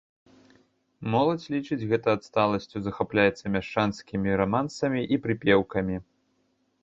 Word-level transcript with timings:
Моладзь 1.15 1.43
лічыць 1.55 1.87
гэта 1.91 2.07
адсталасцю, 2.17 2.77
захапляецца 2.87 3.45
мяшчанскімі 3.55 4.29
рамансамі 4.41 5.01
і 5.17 5.19
прыпеўкамі. 5.27 5.95